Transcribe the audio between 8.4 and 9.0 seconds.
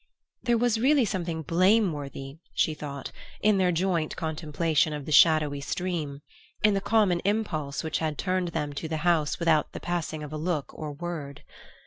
them to the